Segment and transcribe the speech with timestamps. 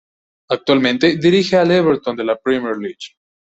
[0.49, 3.15] Actualmente dirige al Everton de la Premier League.